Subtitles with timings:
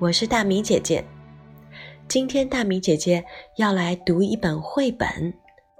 [0.00, 1.04] 我是大米姐姐。
[2.08, 3.22] 今天大米姐姐
[3.56, 5.34] 要来读一本绘本，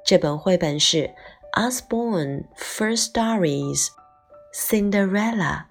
[0.04, 1.10] 这本绘本是
[1.54, 3.88] Osborne First Stories
[4.52, 5.64] Cinderella。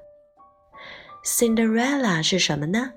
[1.23, 2.93] Cinderella 是什么呢？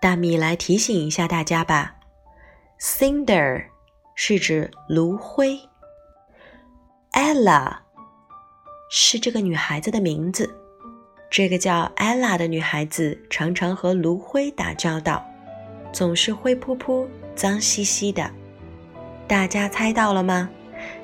[0.00, 1.96] 大米来提醒一下大家吧。
[2.78, 3.64] Cinder
[4.14, 5.58] 是指炉灰
[7.10, 7.78] ，Ella
[8.88, 10.54] 是这个女孩子的名字。
[11.30, 15.24] 这个叫 Ella 的女孩子常常和炉灰打交道，
[15.92, 18.30] 总是灰扑扑、脏兮兮的。
[19.26, 20.48] 大家猜到了吗？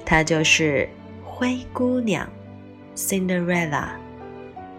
[0.05, 0.89] 她就是
[1.23, 2.27] 灰姑娘
[2.97, 3.89] Cinderella。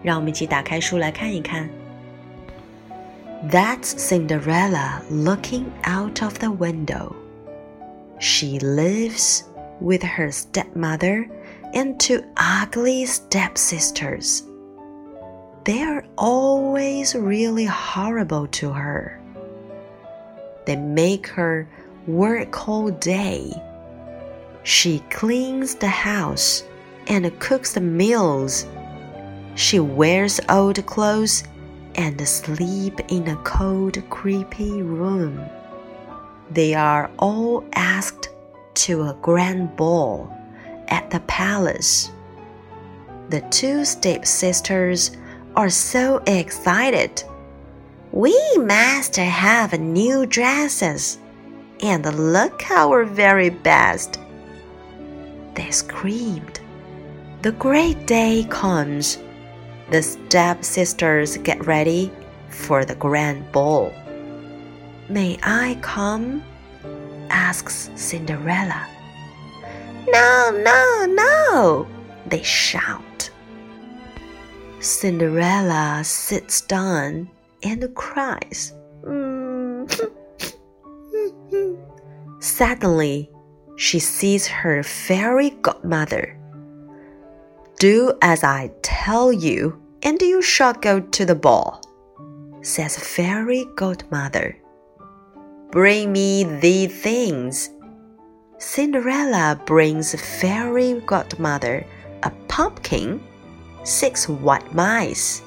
[0.02, 1.68] 让我们一起打开书来看一看。
[3.48, 7.14] That's Cinderella looking out of the window.
[8.18, 9.42] She lives
[9.80, 11.28] with her stepmother
[11.72, 14.40] and two ugly stepsisters.
[15.66, 19.20] They're always really horrible to her.
[20.64, 21.68] They make her
[22.06, 23.52] work all day.
[24.62, 26.62] She cleans the house
[27.08, 28.64] and cooks the meals.
[29.56, 31.42] She wears old clothes
[31.96, 35.44] and sleep in a cold, creepy room.
[36.48, 38.28] They are all asked
[38.86, 40.32] to a grand ball
[40.86, 42.12] at the palace.
[43.30, 45.10] The two stepsisters
[45.56, 47.24] are so excited.
[48.12, 51.18] We must have new dresses
[51.80, 54.20] and look our very best.
[55.54, 56.60] They screamed.
[57.42, 59.18] The great day comes
[59.90, 62.10] the stepsisters get ready
[62.48, 63.92] for the grand ball.
[65.08, 66.42] May I come?
[67.30, 68.86] asks Cinderella.
[70.08, 71.86] No, no, no,
[72.26, 73.15] they shout.
[74.86, 77.28] Cinderella sits down
[77.64, 78.72] and cries.
[82.38, 83.28] Suddenly,
[83.76, 86.38] she sees her fairy godmother.
[87.80, 91.82] Do as I tell you, and you shall go to the ball,
[92.62, 94.56] says Fairy Godmother.
[95.72, 97.70] Bring me these things.
[98.58, 101.84] Cinderella brings Fairy Godmother
[102.22, 103.20] a pumpkin,
[103.84, 105.42] six white mice,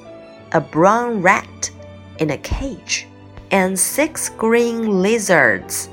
[0.52, 1.70] a brown rat
[2.18, 3.06] in a cage,
[3.50, 5.88] and six green lizards.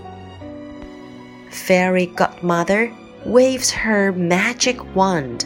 [1.49, 2.93] Fairy Godmother
[3.25, 5.45] waves her magic wand.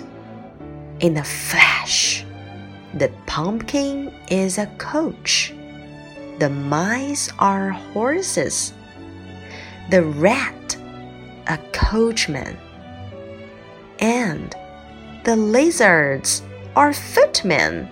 [1.00, 2.26] In a flash,
[2.94, 5.54] the pumpkin is a coach.
[6.40, 8.74] The mice are horses.
[9.90, 10.78] The rat,
[11.48, 12.58] a coachman.
[14.00, 14.56] And
[15.24, 16.44] the lizards
[16.76, 17.90] are footmen.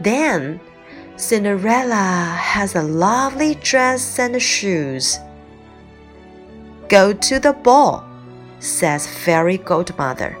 [0.00, 0.60] Then
[1.16, 5.18] Cinderella has a lovely dress and shoes.
[6.88, 8.04] Go to the ball,
[8.58, 10.38] says Fairy Godmother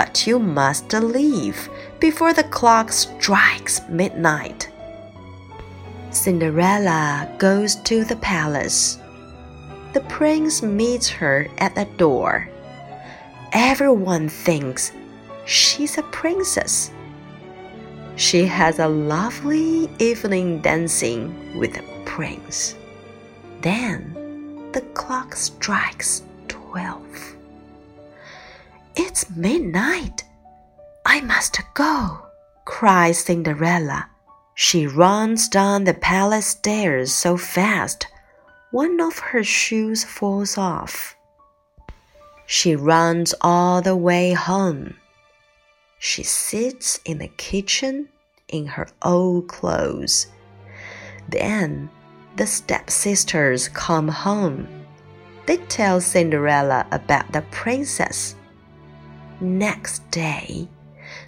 [0.00, 1.68] but you must leave
[1.98, 4.70] before the clock strikes midnight.
[6.10, 8.98] Cinderella goes to the palace.
[9.92, 12.48] The prince meets her at the door.
[13.52, 14.92] Everyone thinks
[15.50, 16.92] she's a princess.
[18.14, 22.76] She has a lovely evening dancing with the prince.
[23.60, 27.34] Then the clock strikes twelve.
[28.94, 30.22] It's midnight.
[31.04, 32.26] I must go,
[32.64, 34.08] cries Cinderella.
[34.54, 38.06] She runs down the palace stairs so fast,
[38.70, 41.16] one of her shoes falls off.
[42.46, 44.99] She runs all the way home.
[46.00, 48.08] She sits in the kitchen
[48.48, 50.26] in her old clothes.
[51.28, 51.88] Then
[52.34, 54.66] the stepsisters come home.
[55.46, 58.34] They tell Cinderella about the princess
[59.40, 60.68] Next day,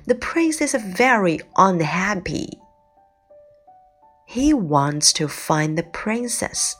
[0.05, 2.51] the prince is very unhappy.
[4.27, 6.77] He wants to find the princess.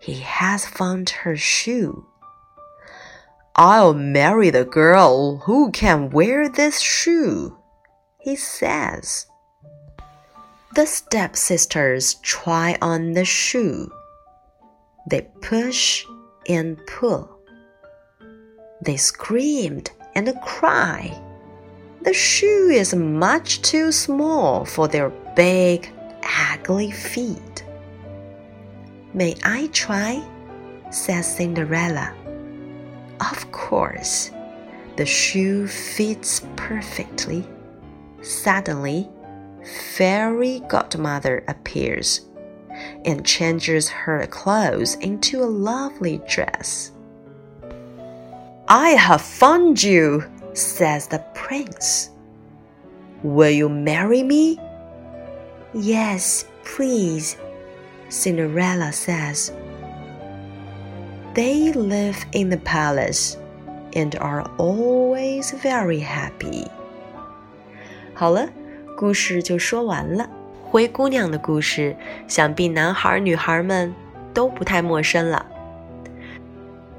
[0.00, 2.06] He has found her shoe.
[3.54, 7.58] I'll marry the girl who can wear this shoe,
[8.18, 9.26] he says.
[10.74, 13.92] The stepsisters try on the shoe.
[15.10, 16.06] They push
[16.48, 17.28] and pull.
[18.80, 21.20] They screamed and cry.
[22.00, 25.92] The shoe is much too small for their big,
[26.50, 27.64] ugly feet.
[29.12, 30.24] May I try?
[30.90, 32.14] says Cinderella.
[33.30, 34.32] Of course.
[34.96, 37.46] The shoe fits perfectly.
[38.20, 39.08] Suddenly,
[39.94, 42.22] fairy godmother appears
[43.04, 46.90] and changes her clothes into a lovely dress.
[48.68, 52.10] I have found you, says the prince.
[53.22, 54.58] Will you marry me?
[55.74, 57.36] Yes, please,
[58.08, 59.52] Cinderella says.
[61.34, 63.36] They live in the palace
[63.94, 66.66] and are always very happy.
[68.12, 68.50] 好了，
[68.98, 70.28] 故事就说完了。
[70.62, 71.96] 灰姑娘的故事，
[72.28, 73.94] 想必男孩女孩们
[74.34, 75.46] 都不太陌生了。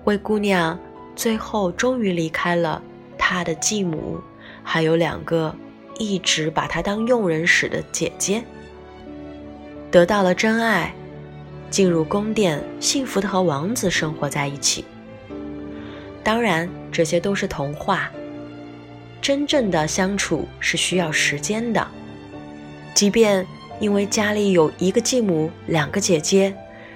[0.04, 0.80] 灰姑娘
[1.16, 2.82] 最后终于离开了
[3.20, 4.20] 她的继母，
[4.64, 5.56] 还有两个
[6.00, 8.44] 一直把她当佣人使的姐姐，
[9.92, 10.92] 得到了真爱，
[11.74, 14.86] 进入宫殿，幸福的和王子生活在一起。
[16.24, 18.12] 当然，这些都是童话。
[19.20, 21.88] 真正的相处是需要时间的，
[22.94, 23.44] 即便
[23.80, 26.56] 因为家里有一个继母、两个姐姐，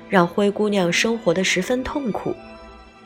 [0.09, 2.35] 让灰姑娘生活的十分痛苦。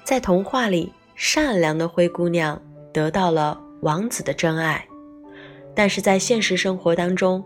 [0.04, 4.86] 在童话里，善良的灰姑娘得到了王子的真爱，
[5.74, 7.42] 但是在现实生活当中，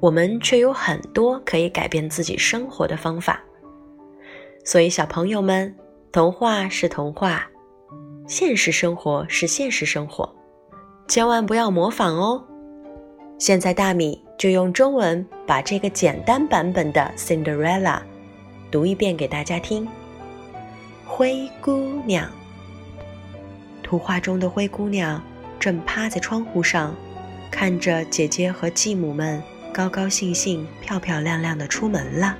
[0.00, 3.40] 我们却有很多可以改变自己生活的方法。
[4.64, 5.74] 所以，小朋友们，
[6.12, 7.48] 童话是童话，
[8.26, 10.32] 现实生活是现实生活。
[11.08, 12.44] 千万不要模仿哦！
[13.38, 17.80] 现在大米就用中文把这个简单版本的《Cinderella》
[18.70, 19.88] 读一遍给大家听。
[21.06, 22.30] 灰姑娘，
[23.82, 25.22] 图画中的灰姑娘
[25.58, 26.94] 正趴在窗户上，
[27.50, 29.42] 看着姐姐和继母们
[29.78, 32.36] 高高兴兴、漂漂亮亮的出门了。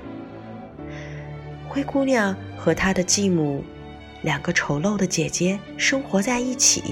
[1.69, 3.63] 灰姑娘和她的继母，
[4.23, 6.83] 两个丑陋的姐姐生活在一起。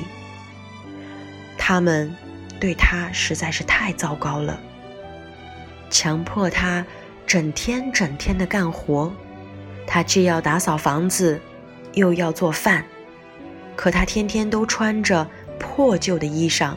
[1.58, 2.16] 他们
[2.62, 4.58] 对她实在是太糟糕了，
[5.90, 6.86] 强迫她
[7.26, 9.12] 整天整天的干活，
[9.86, 11.42] 她既要打扫房子，
[11.92, 12.86] 又要做饭，
[13.76, 15.30] 可她天天都穿着
[15.60, 16.74] 破旧的衣裳，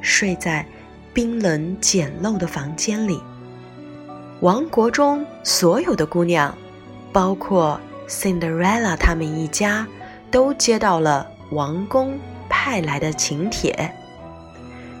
[0.00, 0.66] 睡在
[1.14, 3.20] 冰冷简陋的房间里。
[4.40, 6.52] 王国中所有的姑娘，
[7.12, 9.86] 包括 Cinderella 他们一家，
[10.30, 12.18] 都接到了王宫
[12.48, 13.94] 派来的请帖。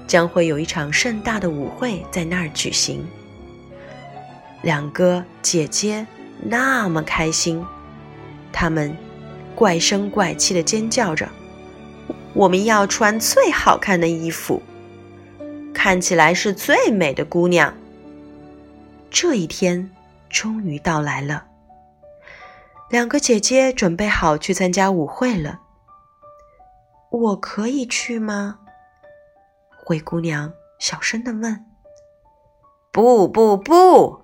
[0.06, 3.04] 将会有一场盛大的舞会在那儿举行。
[4.62, 6.06] 两个姐姐
[6.42, 7.64] 那么开心，
[8.52, 8.96] 她们
[9.54, 11.28] 怪声怪气的尖叫着
[12.34, 14.62] ：“我们要穿最好看的衣服，
[15.84, 17.74] 看起来是最美的姑娘。”
[19.12, 19.90] 这一天
[20.30, 21.46] 终于到来了。
[22.88, 25.60] 两个姐姐准备好去参加舞会了。
[27.10, 28.60] 我可以去吗？
[29.84, 31.62] 灰姑娘小声的问
[32.90, 34.22] ：“不不不！”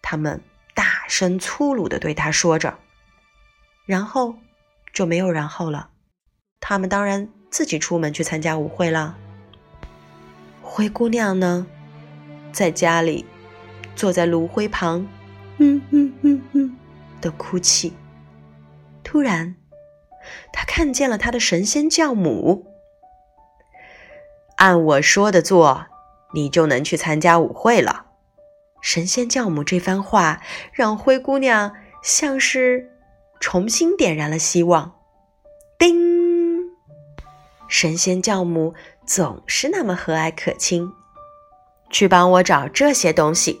[0.00, 0.40] 他们
[0.74, 2.78] 大声粗鲁的对她说着，
[3.84, 4.36] 然后
[4.92, 5.90] 就没有然后了。
[6.60, 9.18] 他们当然自己出门去参加舞会了。
[10.72, 11.66] 灰姑娘呢，
[12.52, 13.26] 在家里
[13.96, 15.04] 坐在炉灰旁，
[15.58, 16.76] 嗯嗯嗯嗯
[17.20, 17.92] 的哭泣。
[19.02, 19.56] 突然，
[20.52, 22.66] 她看见了她的神仙教母。
[24.58, 25.86] 按我说的做，
[26.34, 28.06] 你就能去参加舞会了。
[28.80, 30.40] 神仙教母这番话
[30.72, 32.92] 让灰姑娘像是
[33.40, 34.94] 重新点燃了希望。
[35.76, 36.60] 叮！
[37.66, 38.74] 神仙教母
[39.12, 40.88] 总是那么和蔼可亲。
[41.90, 43.60] 去帮我找这些东西。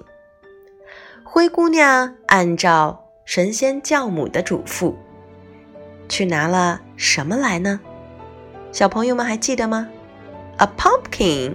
[1.24, 4.94] 灰姑娘按照神仙教母的嘱咐，
[6.08, 7.80] 去拿了什么来呢？
[8.70, 9.88] 小朋友们还记得吗
[10.58, 11.54] ？A pumpkin，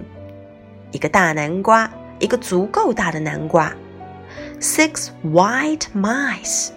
[0.90, 3.72] 一个大南瓜，一个足够大的南瓜。
[4.60, 6.68] Six white mice，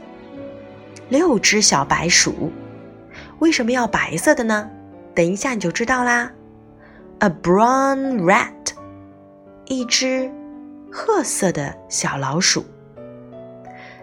[1.10, 2.54] 六只小白鼠。
[3.40, 4.70] 为什么要白色的呢？
[5.14, 6.32] 等一下你就知道啦。
[7.22, 8.72] A brown rat，
[9.66, 10.32] 一只
[10.90, 12.64] 褐色的小老鼠。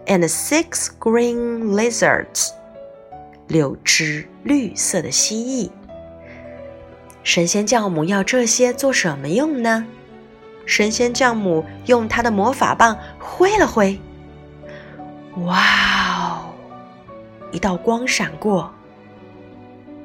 [0.05, 2.51] And six green lizards，
[3.49, 5.71] 六只绿色的蜥蜴。
[7.23, 9.87] 神仙教母要这些做什么用呢？
[10.67, 13.99] 神仙教母用她的魔法棒挥了挥，
[15.47, 15.59] 哇
[16.19, 16.53] 哦！
[17.51, 18.71] 一道光闪过，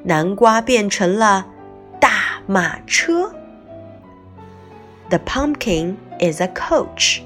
[0.02, 1.46] 南瓜变成了
[2.52, 3.34] 马车。
[5.08, 7.22] The pumpkin is a coach。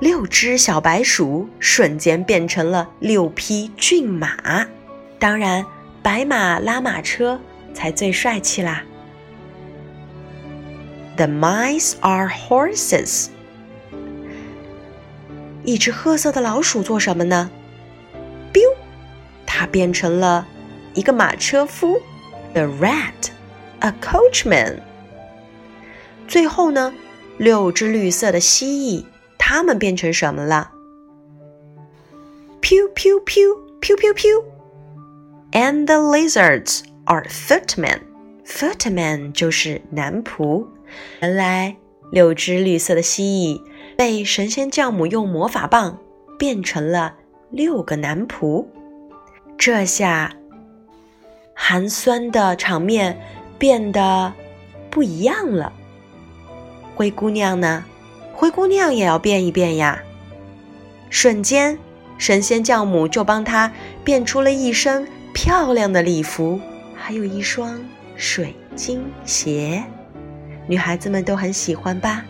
[0.00, 4.66] 六只小白鼠瞬间变成了六匹骏马，
[5.18, 5.66] 当然。
[6.00, 7.38] 白马拉马车
[7.74, 8.82] 才最帅气啦
[11.16, 13.28] The mice are horses.
[15.64, 17.50] 一只褐色的老鼠做什么呢
[18.54, 18.74] ？biu，
[19.44, 20.46] 它变成了
[20.94, 22.00] 一个马车夫。
[22.58, 23.30] The rat,
[23.82, 24.80] a coachman.
[26.26, 26.92] 最后呢，
[27.36, 29.04] 六只绿色的蜥蜴，
[29.38, 30.72] 它们变成什么了
[32.60, 34.44] ？Pew pew pew pew pew pew.
[35.52, 38.00] And the lizards are footmen.
[38.44, 40.66] Footmen 就是男仆。
[41.20, 41.76] 原来
[42.10, 43.62] 六只绿色的蜥蜴
[43.96, 45.96] 被神仙教母用魔法棒
[46.36, 47.14] 变成了
[47.52, 48.66] 六个男仆。
[49.56, 50.34] 这下
[51.60, 53.20] 寒酸的场面
[53.58, 54.32] 变得
[54.88, 55.72] 不一样了。
[56.94, 57.84] 灰姑娘呢？
[58.32, 60.00] 灰姑娘也要变一变呀！
[61.10, 61.76] 瞬间，
[62.16, 63.70] 神仙教母就帮她
[64.04, 66.60] 变出了一身漂亮的礼服，
[66.94, 67.78] 还有一双
[68.16, 69.82] 水晶鞋。
[70.68, 72.24] 女孩子们都很喜欢吧？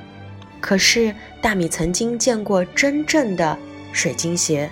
[0.58, 3.56] 可是大米曾经见过真正的
[3.92, 4.70] 水晶鞋，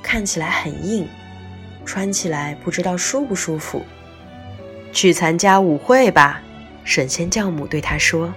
[0.00, 1.06] 看起来很硬，
[1.90, 3.84] 穿起来不知道舒不舒服。
[4.92, 6.40] 去参加舞会吧，
[6.84, 8.32] 神仙教母对她说。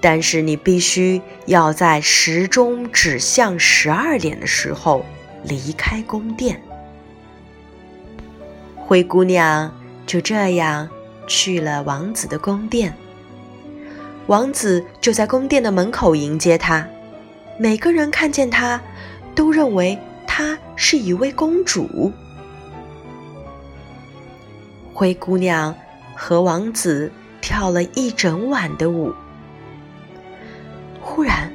[0.00, 5.04] 但是你必须要在时钟指向十二点的时候
[5.44, 6.58] 离开宫殿。
[8.76, 9.70] 灰姑娘
[10.06, 10.88] 就这样
[11.26, 12.96] 去了王子的宫殿。
[14.26, 16.88] 王子就在宫殿的门口迎接她。
[17.58, 18.80] 每个人看见她，
[19.34, 22.10] 都认为她是一位公主。
[25.00, 25.74] 灰姑娘
[26.14, 29.14] 和王子跳了一整晚的舞。
[31.00, 31.50] 忽然，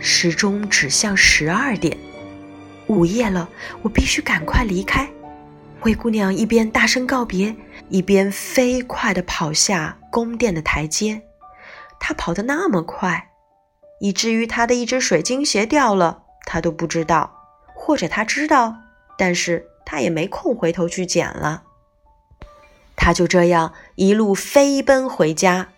[0.00, 1.96] 时钟指向十二点，
[2.88, 3.48] 午夜了，
[3.80, 5.08] 我必须赶快离开。
[5.78, 7.54] 灰姑娘一边大声告别，
[7.90, 11.22] 一边飞快地跑下宫殿的台阶。
[12.00, 13.30] 她跑得那么快，
[14.00, 17.30] 以至于她的一只水晶鞋掉了，她都不知道；
[17.72, 18.74] 或者她知道，
[19.16, 21.62] 但是她也没空回头去捡了。
[23.00, 25.68] 他就这样一路飞奔回家。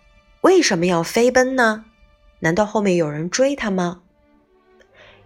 [0.41, 1.85] 为什么要飞奔呢？
[2.39, 4.01] 难道后面有人追他吗？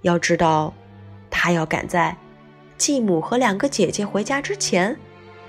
[0.01, 0.73] 要知道，
[1.31, 2.17] 他要赶在
[2.77, 4.99] 继母和两个姐姐回家之前，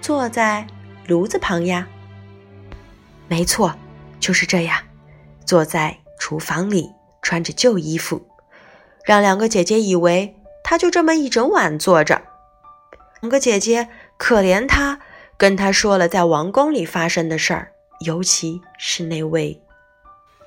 [0.01, 0.65] 坐在
[1.09, 1.89] 炉子旁呀。
[3.27, 3.75] 没错，
[4.21, 4.79] 就是这样，
[5.45, 8.25] 坐在厨房里，穿着旧衣服，
[9.05, 12.23] 让两个姐姐以为他就这么一整晚坐着。
[13.21, 15.01] 两个姐姐可怜他，
[15.39, 19.63] 跟他说了在王宫里发生的事儿，尤其是那位。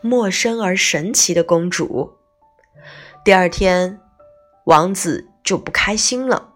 [0.02, 2.14] 陌生而神奇的公主。
[3.24, 4.00] 第二天，
[4.64, 6.50] 王子就不开心了。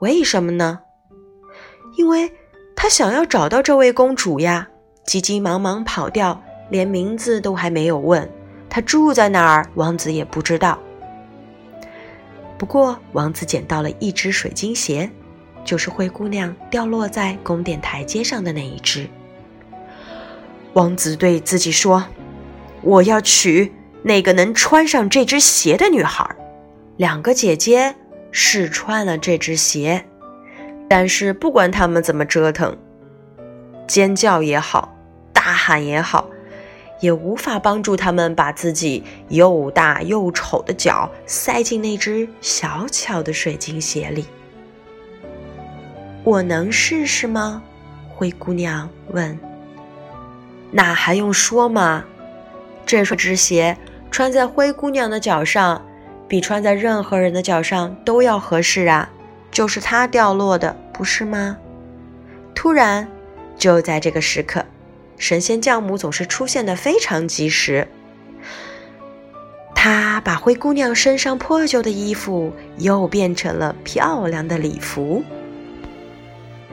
[0.00, 0.80] 为什么呢？
[1.96, 2.32] 因为
[2.74, 4.68] 他想要找到这位公主呀，
[5.04, 8.30] 急急忙忙跑掉，连名字都还没有问。
[8.70, 10.78] 他住在哪儿，王子也不知道。
[12.56, 15.10] 不过，王子捡到了一只水晶鞋，
[15.64, 19.08] 就是灰姑娘掉落在宫殿台阶上的那一只。
[20.72, 22.04] 王子对自己说。
[22.84, 26.28] 我要娶那个能穿上这只鞋的女孩。
[26.96, 27.94] 两个姐姐
[28.32, 30.04] 试穿了这只鞋，
[30.88, 32.76] 但是不管她们怎么折腾，
[33.86, 34.92] 尖叫也好，
[35.32, 36.28] 大喊也好，
[36.98, 44.26] 也无法帮助她们把自己又大又丑的脚塞进那只小巧的水晶鞋里。
[46.24, 47.62] 我能试试吗？
[48.08, 49.38] 灰姑娘问。
[50.70, 52.04] 那还用说吗？
[52.86, 53.76] 这双织鞋
[54.10, 55.84] 穿在灰姑娘的脚上，
[56.28, 59.10] 比穿在任何人的脚上都要合适啊！
[59.50, 61.58] 就是它掉落的，不是吗？
[62.54, 63.08] 突然，
[63.58, 64.64] 就在这个时刻，
[65.18, 67.88] 神仙教母总是出现的非常及时。
[69.74, 75.24] 她把灰姑娘身上破旧的衣服又变成了漂亮的礼服。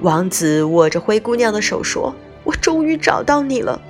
[0.02, 2.14] 王子握着灰姑娘的手说
[2.44, 3.82] ：“我终于找到你了。”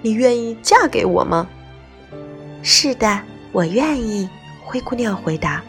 [0.00, 1.48] 你愿意嫁给我吗？
[2.62, 3.20] 是的，
[3.52, 4.28] 我愿意。
[4.64, 5.62] 灰姑娘回答。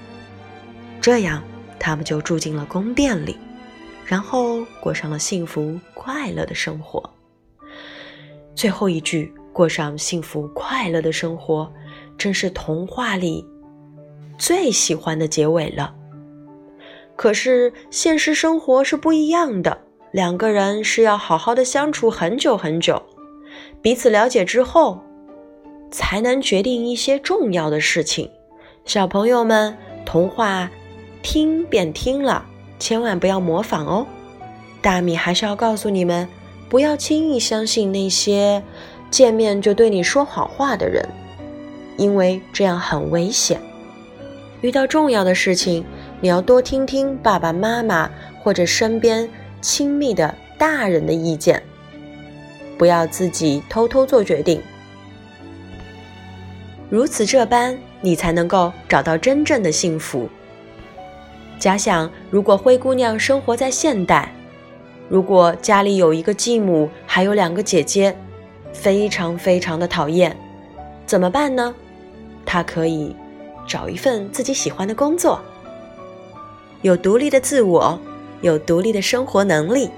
[1.02, 1.42] 这样，
[1.80, 3.38] 他们就住进了宫殿里，
[4.06, 7.10] 然后过上了幸福快乐的生活。
[8.54, 11.72] 最后一句“过上幸福快乐的生活”，
[12.18, 13.44] 真是童话里
[14.38, 15.96] 最喜欢的结尾了。
[17.20, 19.80] 可是，现实生活是不一样的，
[20.14, 23.04] 两个人是要好好的相处很久很久。
[23.82, 25.02] 彼此了解之后，
[25.92, 28.32] 才能决定一些重要的事情。
[28.86, 30.72] 小朋友们，童话
[31.22, 32.46] 听便听了，
[32.80, 34.08] 千万不要模仿哦。
[34.82, 36.26] 大米还是要告诉你们，
[36.70, 38.64] 不要轻易相信那些
[39.12, 41.06] 见面就对你说好话的人，
[41.98, 43.60] 因为这样很危险。
[44.62, 45.84] 遇到重要的事情，
[46.22, 48.10] 你要多听听爸爸妈妈
[48.42, 49.30] 或者身边
[49.62, 51.62] 亲密的大人的意见，
[52.78, 54.62] 不要自己偷偷做决定。
[56.90, 60.28] 如此这般，你才能够找到真正的幸福。
[61.58, 64.34] 假想，如果灰姑娘生活在现代，
[65.08, 68.16] 如果家里有一个继母，还有两个姐姐，
[68.74, 70.36] 非常非常的讨厌，
[71.06, 71.74] 怎么办呢？
[72.46, 73.16] 她可以
[73.68, 75.40] 找一份自己喜欢的工作，
[76.82, 78.00] 有独立的自我，
[78.42, 79.90] 有独立的生活能力，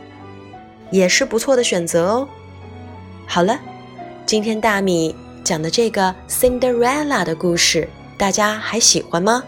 [0.90, 2.28] 也是不错的选择哦。
[3.28, 3.60] 好了，
[4.26, 5.16] 今天大米。
[5.44, 9.44] 讲的这个 Cinderella 的故事，大家还喜欢吗？